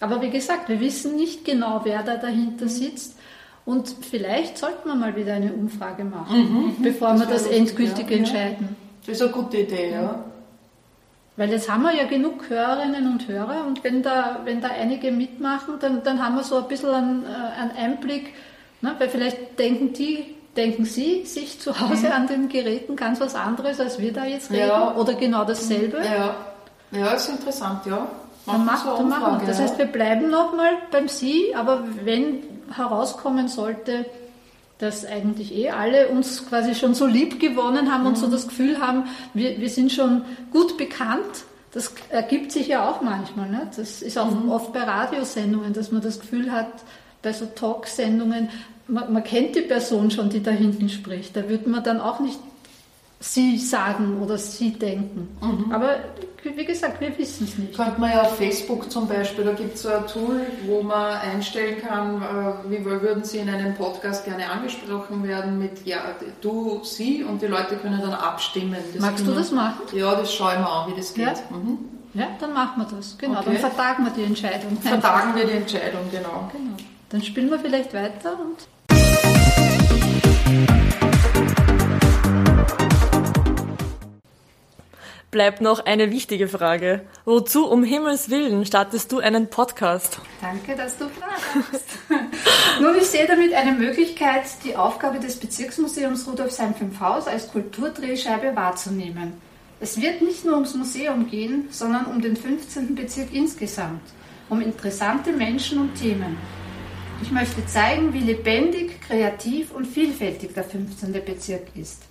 [0.00, 3.16] Aber wie gesagt, wir wissen nicht genau, wer da dahinter sitzt.
[3.66, 8.10] Und vielleicht sollten wir mal wieder eine Umfrage machen, mhm, bevor das wir das endgültig
[8.10, 8.76] ja, entscheiden.
[9.06, 10.24] Das ist eine gute Idee, ja.
[11.36, 15.10] Weil jetzt haben wir ja genug Hörerinnen und Hörer und wenn da, wenn da einige
[15.10, 18.34] mitmachen, dann, dann haben wir so ein bisschen einen, äh, einen Einblick,
[18.82, 18.94] ne?
[18.98, 22.12] weil vielleicht denken die, denken sie sich zu Hause mhm.
[22.12, 24.94] an den Geräten ganz was anderes, als wir da jetzt reden ja.
[24.94, 25.98] oder genau dasselbe.
[26.04, 26.36] Ja,
[26.92, 28.06] ja ist interessant, ja.
[28.46, 29.42] Dann macht, so dann machen.
[29.46, 34.06] Das heißt, wir bleiben nochmal beim Sie, aber wenn herauskommen sollte,
[34.78, 38.08] dass eigentlich eh alle uns quasi schon so lieb gewonnen haben mhm.
[38.08, 38.32] und so mhm.
[38.32, 41.44] das Gefühl haben, wir, wir sind schon gut bekannt.
[41.72, 43.48] Das ergibt sich ja auch manchmal.
[43.50, 43.68] Ne?
[43.76, 44.50] Das ist auch mhm.
[44.50, 46.68] oft bei Radiosendungen, dass man das Gefühl hat,
[47.22, 48.50] bei so Talksendungen,
[48.86, 51.34] man, man kennt die Person schon, die da hinten spricht.
[51.36, 52.38] Da würde man dann auch nicht
[53.20, 55.28] sie sagen oder sie denken.
[55.40, 55.72] Mhm.
[55.72, 55.96] Aber
[56.44, 57.74] wie gesagt, wir wissen es nicht.
[57.74, 61.16] Könnte man ja auf Facebook zum Beispiel, da gibt es so ein Tool, wo man
[61.18, 66.00] einstellen kann, äh, wie würden Sie in einem Podcast gerne angesprochen werden mit ja,
[66.40, 68.76] du, sie und die Leute können dann abstimmen.
[68.92, 69.82] Das Magst du das machen?
[69.92, 71.24] Ja, das schauen wir an, wie das geht.
[71.24, 71.78] Ja, mhm.
[72.14, 73.16] ja dann machen wir das.
[73.16, 73.44] Genau, okay.
[73.46, 74.76] dann vertagen wir die Entscheidung.
[74.80, 76.50] Vertagen wir die Entscheidung, genau.
[76.52, 76.76] genau.
[77.08, 78.66] Dann spielen wir vielleicht weiter und
[85.34, 87.00] bleibt noch eine wichtige Frage.
[87.24, 90.20] Wozu um Himmels Willen startest du einen Podcast?
[90.40, 91.98] Danke, dass du fragst.
[92.80, 98.54] Nun, ich sehe damit eine Möglichkeit, die Aufgabe des Bezirksmuseums Rudolfsheim 5 Haus als Kulturdrehscheibe
[98.54, 99.32] wahrzunehmen.
[99.80, 102.94] Es wird nicht nur ums Museum gehen, sondern um den 15.
[102.94, 104.02] Bezirk insgesamt,
[104.48, 106.36] um interessante Menschen und Themen.
[107.22, 111.12] Ich möchte zeigen, wie lebendig, kreativ und vielfältig der 15.
[111.24, 112.02] Bezirk ist.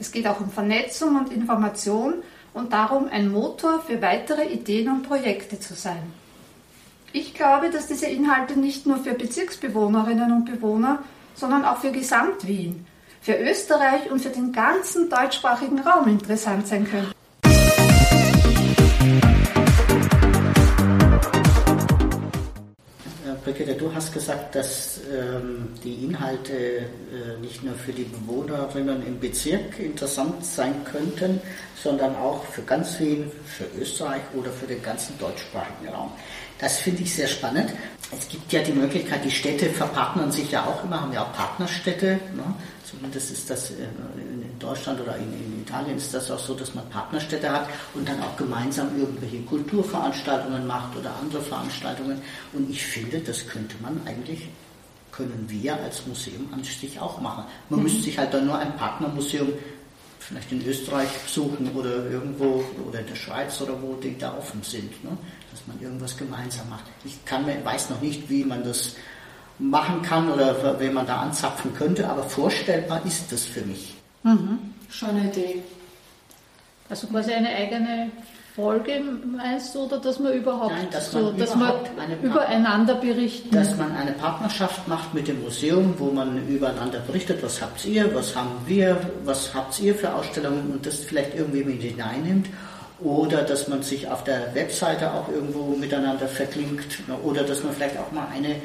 [0.00, 2.14] Es geht auch um Vernetzung und Information
[2.56, 6.12] und darum, ein Motor für weitere Ideen und Projekte zu sein.
[7.12, 11.00] Ich glaube, dass diese Inhalte nicht nur für Bezirksbewohnerinnen und Bewohner,
[11.34, 12.86] sondern auch für Gesamt-Wien,
[13.20, 17.15] für Österreich und für den ganzen deutschsprachigen Raum interessant sein können.
[23.46, 29.20] Brigitte, du hast gesagt, dass ähm, die Inhalte äh, nicht nur für die Bewohnerinnen im
[29.20, 31.40] Bezirk interessant sein könnten,
[31.80, 36.10] sondern auch für ganz Wien, für Österreich oder für den ganzen deutschsprachigen Raum.
[36.58, 37.72] Das finde ich sehr spannend.
[38.10, 41.32] Es gibt ja die Möglichkeit, die Städte verpartnern sich ja auch immer, haben ja auch
[41.32, 42.18] Partnerstädte.
[42.34, 42.52] Ne?
[42.90, 46.88] Zumindest ist das in Deutschland oder in, in, Italien ist das auch so, dass man
[46.90, 52.20] Partnerstädte hat und dann auch gemeinsam irgendwelche Kulturveranstaltungen macht oder andere Veranstaltungen.
[52.52, 54.48] Und ich finde, das könnte man eigentlich,
[55.12, 57.44] können wir als Museum an sich auch machen.
[57.68, 57.84] Man mhm.
[57.84, 59.52] müsste sich halt dann nur ein Partnermuseum
[60.18, 64.62] vielleicht in Österreich suchen oder irgendwo oder in der Schweiz oder wo die da offen
[64.62, 65.16] sind, ne?
[65.52, 66.84] dass man irgendwas gemeinsam macht.
[67.04, 68.96] Ich kann, weiß noch nicht, wie man das
[69.58, 73.95] machen kann oder wen man da anzapfen könnte, aber vorstellbar ist das für mich.
[74.26, 74.58] Mhm.
[74.90, 75.62] Schöne Idee.
[76.88, 78.10] Also quasi eine eigene
[78.56, 79.00] Folge
[79.36, 83.50] meinst du, oder dass man überhaupt, Nein, dass man, so, dass überhaupt man übereinander berichten?
[83.54, 88.12] Dass man eine Partnerschaft macht mit dem Museum, wo man übereinander berichtet, was habt ihr,
[88.14, 92.46] was haben wir, was habt ihr für Ausstellungen und das vielleicht irgendwie mit hineinnimmt
[92.98, 97.98] oder dass man sich auf der Webseite auch irgendwo miteinander verklingt oder dass man vielleicht
[97.98, 98.56] auch mal eine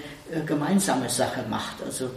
[0.45, 1.75] gemeinsame Sache macht.
[1.85, 2.09] Also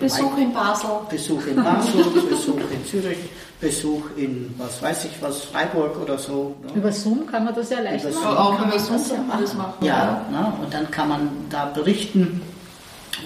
[0.00, 0.90] Besuch in Basel.
[1.08, 3.18] Besuch in Basel, Besuch in Zürich,
[3.60, 6.56] Besuch in was weiß ich was, Freiburg oder so.
[6.62, 6.72] Ne?
[6.74, 8.36] Über Zoom kann man das ja leicht machen.
[8.36, 9.84] Auch über Zoom kann man das machen.
[9.84, 10.52] Ja, ne?
[10.62, 12.40] und dann kann man da berichten.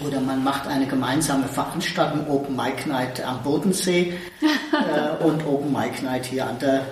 [0.07, 4.13] Oder man macht eine gemeinsame Veranstaltung, Open Mic Night am Bodensee
[4.73, 6.85] äh, und Open Mic Night hier an der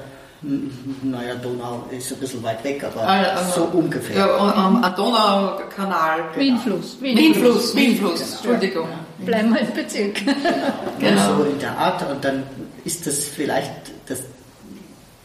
[1.02, 4.16] naja, Donau ist ein bisschen weit weg, aber also, so ungefähr.
[4.16, 6.24] Ja, am Donaukanal.
[6.34, 6.38] Genau.
[6.38, 6.96] Wienfluss.
[7.00, 8.54] Wienfluss, Wienfluss, genau.
[8.54, 8.88] Entschuldigung.
[8.88, 9.24] Ja.
[9.24, 10.14] Bleiben wir im Bezirk.
[10.24, 10.32] Genau.
[11.00, 11.36] genau.
[11.38, 12.44] So in der Art und dann
[12.84, 13.72] ist das vielleicht,
[14.06, 14.22] das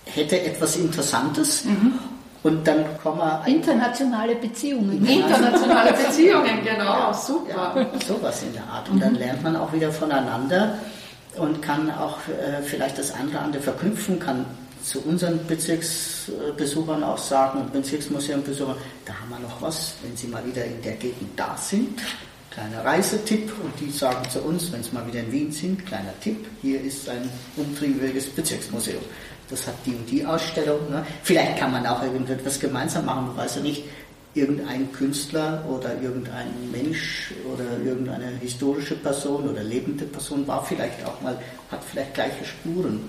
[0.05, 1.65] hätte etwas Interessantes.
[1.65, 1.93] Mhm.
[2.43, 3.43] Und dann kommen wir.
[3.45, 5.05] Internationale Beziehungen.
[5.05, 7.73] Internationale Beziehungen, genau, ja, super.
[7.75, 8.89] Ja, sowas in der Art.
[8.89, 10.79] Und dann lernt man auch wieder voneinander
[11.37, 14.45] und kann auch äh, vielleicht das andere andere verknüpfen, kann
[14.83, 20.45] zu unseren Bezirksbesuchern auch sagen und Bezirksmuseumbesuchern, da haben wir noch was, wenn Sie mal
[20.45, 22.01] wieder in der Gegend da sind.
[22.49, 26.13] Kleiner Reisetipp und die sagen zu uns, wenn Sie mal wieder in Wien sind, kleiner
[26.19, 29.03] Tipp, hier ist ein umtriebiges Bezirksmuseum.
[29.49, 30.89] Das hat die und die Ausstellung.
[30.89, 31.05] Ne?
[31.23, 33.83] Vielleicht kann man auch irgendetwas gemeinsam machen, du weißt ja nicht,
[34.33, 41.19] irgendein Künstler oder irgendein Mensch oder irgendeine historische Person oder lebende Person war vielleicht auch
[41.21, 41.37] mal,
[41.69, 43.01] hat vielleicht gleiche Spuren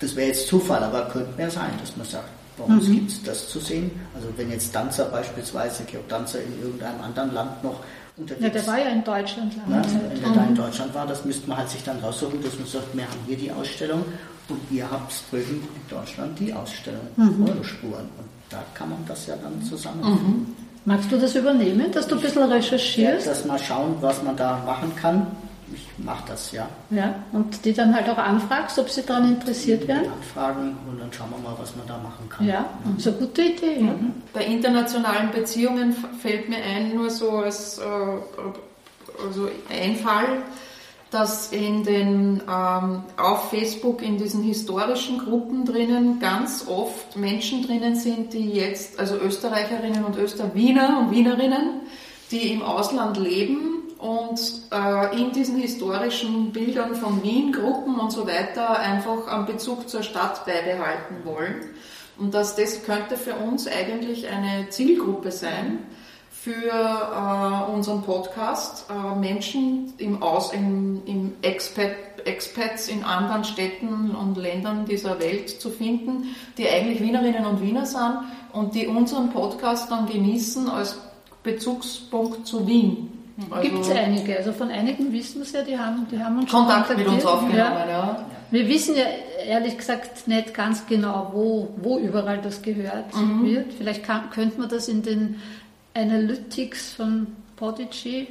[0.00, 2.92] das wäre jetzt Zufall, aber könnte mehr sein, dass man sagt, bei uns mhm.
[2.92, 3.90] gibt es das zu sehen.
[4.14, 7.80] Also wenn jetzt Danzer beispielsweise, Georg Danzer in irgendeinem anderen Land noch
[8.16, 10.34] unterwegs Ja, der war ja in Deutschland lange ja, Wenn der mhm.
[10.34, 13.02] da in Deutschland war, das müsste man halt sich dann raussuchen, dass man sagt, wir
[13.02, 14.04] haben hier die Ausstellung
[14.48, 17.46] und ihr habt drüben in Deutschland die Ausstellung, mhm.
[17.48, 18.04] eure Spuren.
[18.18, 20.18] Und da kann man das ja dann zusammenführen.
[20.18, 20.56] Mhm.
[20.84, 23.26] Magst du das übernehmen, dass du ein bisschen recherchierst?
[23.26, 25.26] Ja, dass mal schauen, was man da machen kann
[25.98, 26.68] mache das, ja.
[26.90, 30.10] Ja, und die dann halt auch anfragst, ob sie daran interessiert werden?
[30.12, 32.46] Anfragen und dann schauen wir mal, was man da machen kann.
[32.46, 32.98] Ja, mhm.
[32.98, 33.76] so eine gute Idee.
[33.76, 33.92] Ja.
[33.92, 34.12] Mhm.
[34.32, 37.82] Bei internationalen Beziehungen fällt mir ein, nur so als äh,
[39.24, 40.42] also ein Fall,
[41.10, 47.94] dass in den, ähm, auf Facebook in diesen historischen Gruppen drinnen ganz oft Menschen drinnen
[47.94, 51.82] sind, die jetzt, also Österreicherinnen und Österwiener und Wienerinnen,
[52.32, 54.38] die im Ausland leben und
[54.70, 60.02] äh, in diesen historischen Bildern von Wien, Gruppen und so weiter einfach einen Bezug zur
[60.02, 61.70] Stadt beibehalten wollen.
[62.18, 65.78] Und dass das könnte für uns eigentlich eine Zielgruppe sein
[66.30, 71.92] für äh, unseren Podcast, äh, Menschen im, Aus, im, im Expat,
[72.26, 77.86] Expats in anderen Städten und Ländern dieser Welt zu finden, die eigentlich Wienerinnen und Wiener
[77.86, 78.18] sind
[78.52, 80.98] und die unseren Podcast dann genießen als
[81.42, 83.13] Bezugspunkt zu Wien
[83.50, 84.36] Also Gibt es einige.
[84.36, 87.06] Also von einigen wissen wir es ja, die haben, die haben uns Kontakt schon mit
[87.08, 87.58] uns aufgenommen.
[87.58, 87.88] Ja.
[87.88, 88.26] ja.
[88.50, 89.04] Wir wissen ja
[89.44, 93.44] ehrlich gesagt nicht ganz genau, wo, wo überall das gehört mhm.
[93.44, 93.72] wird.
[93.72, 95.40] Vielleicht kann, könnte man das in den
[95.94, 98.28] Analytics von Podigy,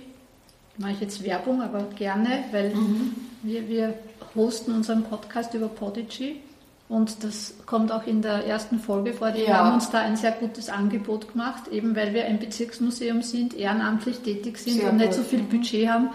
[0.77, 3.15] mache ich jetzt Werbung, aber gerne, weil mhm.
[3.41, 3.93] wir, wir
[4.35, 6.37] hosten unseren Podcast über Podigy.
[6.93, 9.31] Und das kommt auch in der ersten Folge vor.
[9.31, 9.55] Die ja.
[9.57, 14.19] haben uns da ein sehr gutes Angebot gemacht, eben weil wir ein Bezirksmuseum sind, ehrenamtlich
[14.19, 15.49] tätig sind sehr und nicht so viel mhm.
[15.49, 16.09] Budget haben,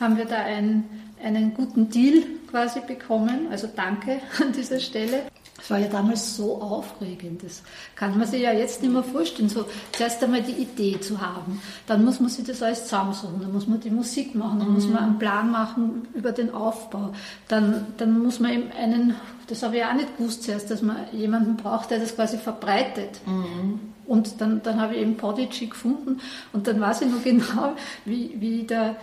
[0.00, 0.82] haben wir da ein,
[1.22, 3.46] einen guten Deal quasi bekommen.
[3.52, 5.22] Also danke an dieser Stelle.
[5.62, 7.42] Es war ja damals so aufregend.
[7.42, 7.62] Das
[7.94, 9.48] kann man sich ja jetzt nicht mehr vorstellen.
[9.48, 13.52] So zuerst einmal die Idee zu haben, dann muss man sich das alles zusammensuchen, dann
[13.52, 14.74] muss man die Musik machen, dann mhm.
[14.74, 17.12] muss man einen Plan machen über den Aufbau,
[17.48, 19.14] dann, dann muss man eben einen,
[19.48, 23.20] das habe ich auch nicht gewusst zuerst, dass man jemanden braucht, der das quasi verbreitet.
[23.26, 23.80] Mhm.
[24.06, 26.20] Und dann, dann habe ich eben Podigy gefunden
[26.52, 28.96] und dann weiß ich noch genau, wie, wie der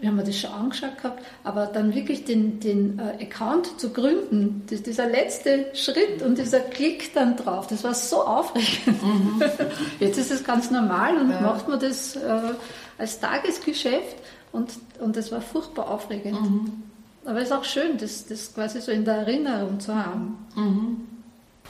[0.00, 4.62] wir haben das schon angeschaut gehabt, aber dann wirklich den, den äh, Account zu gründen,
[4.70, 9.02] das, dieser letzte Schritt und dieser Klick dann drauf, das war so aufregend.
[9.02, 9.42] Mhm.
[10.00, 11.40] Jetzt ist es ganz normal und ja.
[11.40, 12.40] macht man das äh,
[12.96, 14.16] als Tagesgeschäft
[14.52, 16.40] und, und das war furchtbar aufregend.
[16.40, 16.82] Mhm.
[17.24, 20.46] Aber es ist auch schön, das, das quasi so in der Erinnerung zu haben.
[20.54, 21.17] Mhm.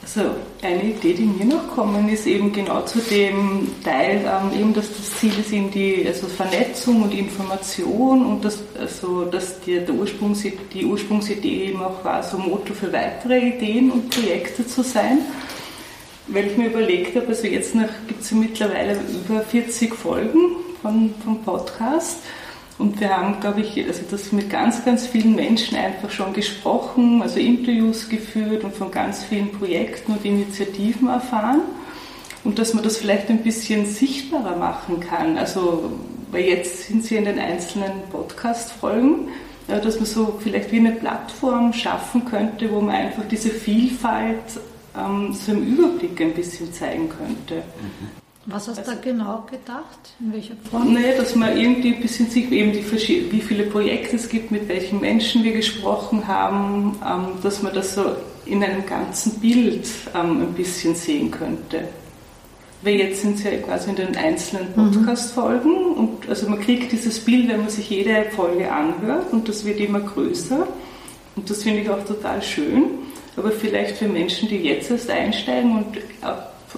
[0.02, 0.30] Also
[0.62, 4.88] eine Idee, die mir noch kommen, ist eben genau zu dem Teil, ähm, eben, dass
[4.88, 9.94] das Ziel ist eben die also Vernetzung und Information und dass, also, dass die, der
[9.94, 15.18] Ursprungs, die Ursprungsidee eben auch war, so Motto für weitere Ideen und Projekte zu sein.
[16.28, 17.74] Weil ich mir überlegt habe, also jetzt
[18.06, 22.18] gibt es mittlerweile über 40 Folgen von, vom Podcast
[22.78, 27.22] und wir haben, glaube ich, also das mit ganz, ganz vielen Menschen einfach schon gesprochen,
[27.22, 31.62] also Interviews geführt und von ganz vielen Projekten und Initiativen erfahren.
[32.44, 35.36] Und dass man das vielleicht ein bisschen sichtbarer machen kann.
[35.36, 35.90] Also,
[36.30, 39.28] weil jetzt sind sie in den einzelnen Podcast-Folgen,
[39.66, 44.36] dass man so vielleicht wie eine Plattform schaffen könnte, wo man einfach diese Vielfalt
[44.96, 47.56] ähm, so im Überblick ein bisschen zeigen könnte.
[47.56, 48.27] Mhm.
[48.50, 50.14] Was hast du also, da genau gedacht?
[50.20, 50.94] In welcher Form?
[50.94, 52.82] Naja, dass man irgendwie ein bisschen sieht, eben die,
[53.30, 57.94] wie viele Projekte es gibt, mit welchen Menschen wir gesprochen haben, ähm, dass man das
[57.94, 58.04] so
[58.46, 61.88] in einem ganzen Bild ähm, ein bisschen sehen könnte.
[62.80, 64.92] Weil jetzt sind es ja quasi in den einzelnen mhm.
[64.92, 69.66] Podcast-Folgen und also man kriegt dieses Bild, wenn man sich jede Folge anhört und das
[69.66, 70.66] wird immer größer
[71.36, 72.84] und das finde ich auch total schön.
[73.36, 75.98] Aber vielleicht für Menschen, die jetzt erst einsteigen und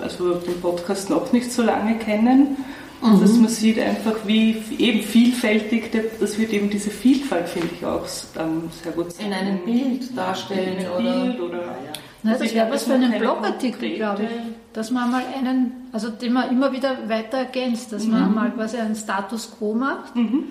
[0.00, 2.56] also den Podcast noch nicht so lange kennen,
[3.02, 3.20] mhm.
[3.20, 8.06] dass man sieht einfach, wie eben vielfältig, das wird eben diese Vielfalt, finde ich auch
[8.38, 11.74] ähm, sehr gut In einem Bild darstellen in einem Bild oder.
[12.22, 14.30] Na, das wäre was für einen Blogartikel, glaube ich.
[14.74, 18.12] Dass man mal einen, also den man immer wieder weiter ergänzt, dass mhm.
[18.12, 20.44] man mal quasi einen Status quo macht, mhm.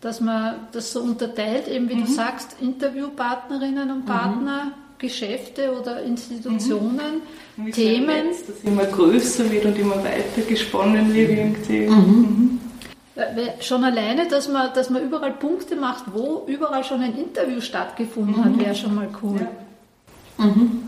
[0.00, 2.06] dass man das so unterteilt, eben wie du mhm.
[2.06, 4.06] sagst, Interviewpartnerinnen und mhm.
[4.06, 7.22] Partner, Geschäfte oder Institutionen,
[7.56, 7.72] mhm.
[7.72, 8.28] Themen.
[8.28, 11.88] Netz, das immer größer wird und immer weiter gesponnen wird irgendwie.
[11.88, 11.96] Mhm.
[11.96, 12.60] Mhm.
[13.60, 18.44] Schon alleine, dass man, dass man überall Punkte macht, wo überall schon ein Interview stattgefunden
[18.44, 18.60] hat, mhm.
[18.60, 19.40] wäre schon mal cool.
[20.38, 20.44] Ja?
[20.44, 20.82] Mhm.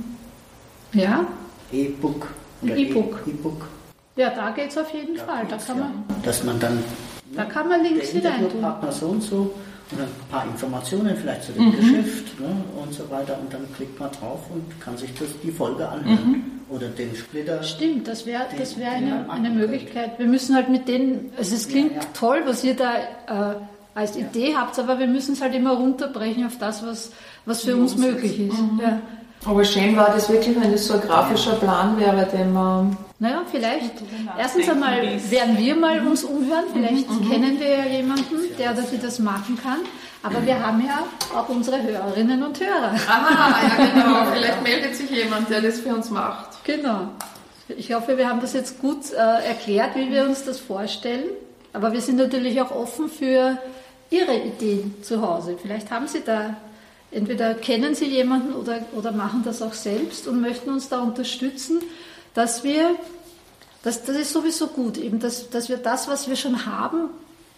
[0.92, 1.26] ja?
[1.72, 2.28] E-Book.
[2.64, 3.22] E-Book.
[3.26, 3.66] E-Book.
[4.16, 5.46] Ja, da geht es auf jeden da Fall.
[5.48, 6.84] Da kann man, dass man dann
[7.34, 8.46] da kann man Links hinein.
[8.60, 9.54] Partner so und so
[9.90, 11.72] und ein paar Informationen vielleicht zu dem mhm.
[11.72, 12.48] Geschäft ne,
[12.82, 16.30] und so weiter und dann klickt man drauf und kann sich das, die Folge anhören
[16.30, 16.44] mhm.
[16.68, 17.62] oder den Splitter.
[17.62, 20.18] Stimmt, das wäre das wär eine, eine Möglichkeit.
[20.18, 22.06] Wir müssen halt mit denen, also es klingt ja, ja.
[22.14, 23.54] toll, was ihr da äh,
[23.94, 27.12] als Idee habt, aber wir müssen es halt immer runterbrechen auf das, was,
[27.44, 28.58] was für uns möglich ist.
[28.58, 28.80] Mhm.
[28.82, 29.00] Ja.
[29.44, 33.44] Aber schön war das wirklich, wenn das so ein grafischer Plan wäre, den man naja,
[33.48, 33.92] vielleicht.
[34.36, 36.64] Erstens einmal werden wir mal uns umhören.
[36.72, 37.30] Vielleicht mhm.
[37.30, 39.78] kennen wir ja jemanden, der oder die das machen kann.
[40.24, 42.92] Aber wir haben ja auch unsere Hörerinnen und Hörer.
[43.06, 44.32] Aha, ja genau.
[44.32, 46.64] Vielleicht meldet sich jemand, der das für uns macht.
[46.64, 47.10] Genau.
[47.68, 51.26] Ich hoffe, wir haben das jetzt gut äh, erklärt, wie wir uns das vorstellen.
[51.72, 53.56] Aber wir sind natürlich auch offen für
[54.10, 55.56] Ihre Ideen zu Hause.
[55.62, 56.56] Vielleicht haben Sie da,
[57.12, 61.82] entweder kennen Sie jemanden oder, oder machen das auch selbst und möchten uns da unterstützen
[62.34, 62.96] dass wir,
[63.82, 67.10] das, das ist sowieso gut, eben, dass, dass wir das, was wir schon haben,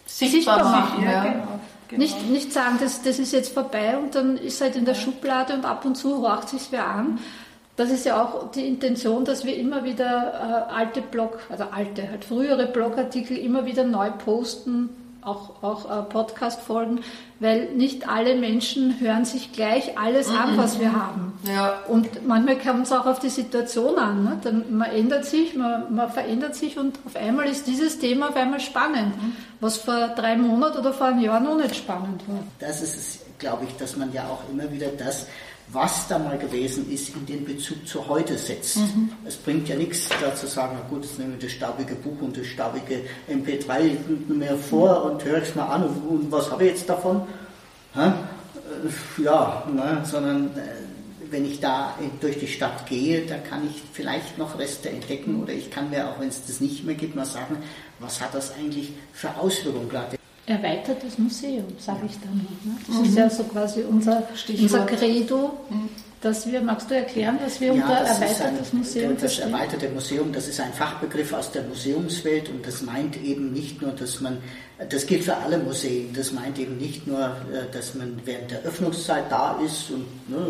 [0.07, 1.05] sichtbar, sichtbar machen.
[1.05, 2.03] Ja, genau, genau.
[2.03, 5.55] Nicht, nicht sagen, das, das ist jetzt vorbei und dann ist halt in der Schublade
[5.55, 7.19] und ab und zu horcht sich wer an.
[7.77, 12.09] Das ist ja auch die Intention, dass wir immer wieder äh, alte Blog, also alte,
[12.09, 14.91] halt frühere Blogartikel immer wieder neu posten
[15.25, 17.01] auch, auch äh, Podcast-Folgen,
[17.41, 20.37] weil nicht alle Menschen hören sich gleich alles mhm.
[20.37, 21.33] an, was wir haben.
[21.47, 21.81] Ja.
[21.89, 24.25] Und manchmal kommt es auch auf die Situation an.
[24.25, 24.39] Ne?
[24.43, 28.37] Dann, man ändert sich, man, man, verändert sich und auf einmal ist dieses Thema auf
[28.37, 29.37] einmal spannend, mhm.
[29.61, 32.43] was vor drei Monaten oder vor einem Jahr noch nicht spannend war.
[32.59, 35.27] Das ist es, glaube ich, dass man ja auch immer wieder das
[35.69, 38.77] was da mal gewesen ist, in den Bezug zu heute setzt.
[38.77, 39.11] Mhm.
[39.25, 42.21] Es bringt ja nichts da zu sagen, na gut, jetzt nehme ich das staubige Buch
[42.21, 43.97] und das staubige MP3
[44.29, 45.11] mir vor mhm.
[45.11, 47.23] und höre es mal an und, und was habe ich jetzt davon?
[47.95, 48.09] Ha?
[48.09, 53.83] Äh, ja, ne, sondern äh, wenn ich da durch die Stadt gehe, da kann ich
[53.93, 57.17] vielleicht noch Reste entdecken oder ich kann mir, auch wenn es das nicht mehr gibt,
[57.17, 57.57] mal sagen,
[57.99, 59.91] was hat das eigentlich für Auswirkungen?
[60.47, 62.73] Erweitertes Museum, sage ich dann noch.
[62.73, 62.79] Ne?
[62.87, 63.05] Das mhm.
[63.05, 64.23] ist ja so quasi unser,
[64.61, 65.89] unser Credo, mhm.
[66.21, 70.33] dass wir, magst du erklären, was wir ja, unter erweitertes ein, Museum Das erweiterte Museum,
[70.35, 74.37] das ist ein Fachbegriff aus der Museumswelt und das meint eben nicht nur, dass man,
[74.91, 78.63] das gilt für alle Museen, das meint eben nicht nur, äh, dass man während der
[78.65, 80.45] Öffnungszeit da ist und ne,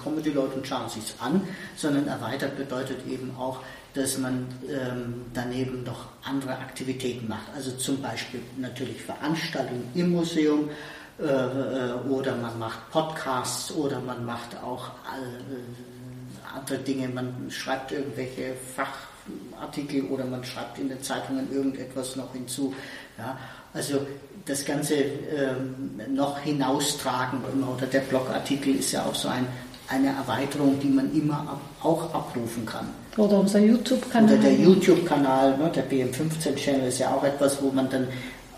[0.00, 1.40] kommen die Leute und schauen sich an,
[1.74, 3.58] sondern erweitert bedeutet eben auch,
[3.98, 7.48] dass man ähm, daneben noch andere Aktivitäten macht.
[7.54, 10.70] Also zum Beispiel natürlich Veranstaltungen im Museum
[11.18, 17.08] äh, äh, oder man macht Podcasts oder man macht auch äh, andere Dinge.
[17.08, 22.72] Man schreibt irgendwelche Fachartikel oder man schreibt in den Zeitungen irgendetwas noch hinzu.
[23.18, 23.36] Ja?
[23.74, 24.06] Also
[24.44, 27.40] das Ganze ähm, noch hinaustragen
[27.76, 29.46] oder der Blogartikel ist ja auch so ein,
[29.88, 32.88] eine Erweiterung, die man immer ab, auch abrufen kann.
[33.16, 34.32] Oder unser YouTube-Kanal.
[34.32, 38.06] Oder der YouTube-Kanal, ne, der BM15-Channel ist ja auch etwas, wo man dann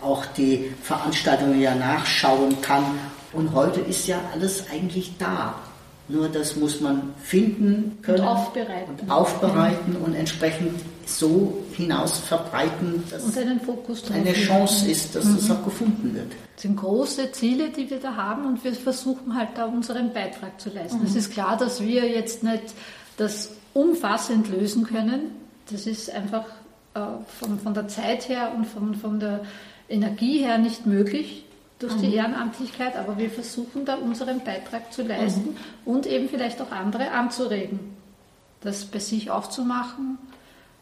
[0.01, 2.83] auch die Veranstaltungen ja nachschauen kann.
[3.33, 5.55] Und heute ist ja alles eigentlich da.
[6.09, 10.73] Nur das muss man finden können und aufbereiten, und, aufbereiten und entsprechend
[11.19, 15.35] so hinaus verbreiten, dass eine Chance ist, dass mhm.
[15.35, 16.31] das auch gefunden wird.
[16.55, 20.59] Das sind große Ziele, die wir da haben und wir versuchen halt da unseren Beitrag
[20.59, 20.99] zu leisten.
[20.99, 21.05] Mhm.
[21.05, 22.63] Es ist klar, dass wir jetzt nicht
[23.17, 25.31] das umfassend lösen können.
[25.71, 26.45] Das ist einfach
[26.93, 26.99] äh,
[27.39, 29.41] von, von der Zeit her und von, von der
[29.89, 31.45] Energie her nicht möglich
[31.79, 32.13] durch die mhm.
[32.13, 35.57] Ehrenamtlichkeit, aber wir versuchen da unseren Beitrag zu leisten mhm.
[35.85, 37.79] und eben vielleicht auch andere anzuregen,
[38.61, 40.19] das bei sich aufzumachen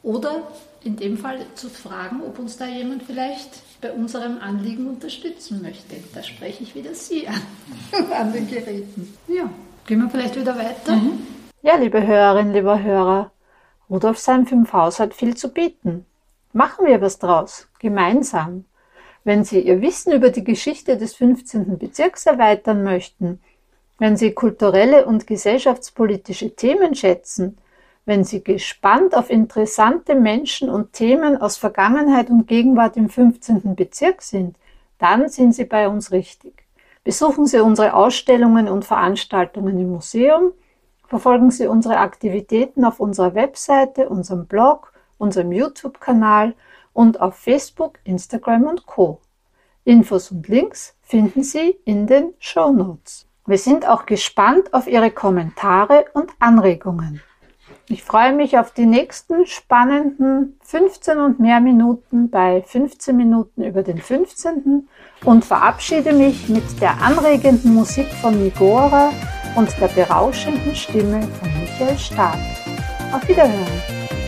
[0.10, 0.42] oder
[0.84, 5.98] in dem Fall zu fragen, ob uns da jemand vielleicht bei unserem Anliegen unterstützen möchte.
[6.16, 7.42] Da spreche ich wieder Sie an,
[8.12, 9.16] an den Geräten.
[9.28, 9.50] Ja,
[9.86, 10.96] gehen wir vielleicht wieder weiter.
[10.96, 11.28] Mhm.
[11.62, 13.32] Ja, liebe Hörerinnen, lieber Hörer,
[13.90, 16.06] Rudolfsheim 5 Haus hat viel zu bieten.
[16.54, 18.66] Machen wir was draus, gemeinsam.
[19.24, 21.78] Wenn Sie Ihr Wissen über die Geschichte des 15.
[21.78, 23.42] Bezirks erweitern möchten,
[24.00, 27.58] wenn Sie kulturelle und gesellschaftspolitische Themen schätzen,
[28.10, 33.76] wenn Sie gespannt auf interessante Menschen und Themen aus Vergangenheit und Gegenwart im 15.
[33.76, 34.58] Bezirk sind,
[34.98, 36.66] dann sind Sie bei uns richtig.
[37.04, 40.54] Besuchen Sie unsere Ausstellungen und Veranstaltungen im Museum,
[41.10, 46.54] Verfolgen Sie unsere Aktivitäten auf unserer Webseite, unserem Blog, unserem YouTube-Kanal
[46.94, 49.20] und auf Facebook, Instagram und Co.
[49.86, 53.28] Infos und Links finden Sie in den Show Notes.
[53.48, 57.24] Wir sind auch gespannt auf Ihre Kommentare und Anregungen.
[57.92, 63.82] Ich freue mich auf die nächsten spannenden 15 und mehr Minuten bei 15 Minuten über
[63.82, 64.88] den 15.
[65.26, 69.12] und verabschiede mich mit der anregenden Musik von Migora
[69.56, 72.38] und der berauschenden Stimme von Michael Stahl.
[73.12, 73.82] Auf Wiederhören.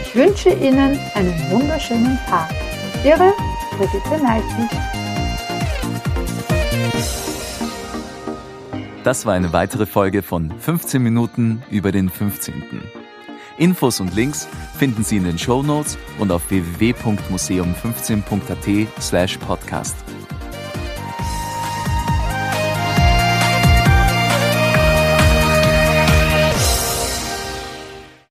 [0.06, 2.50] Ich wünsche Ihnen einen wunderschönen Tag.
[3.06, 3.32] Ihre
[3.78, 4.72] Brigitte Neitlich.
[9.04, 13.01] Das war eine weitere Folge von 15 Minuten über den 15.
[13.62, 19.96] Infos und Links finden Sie in den Show Notes und auf www.museum15.at slash podcast.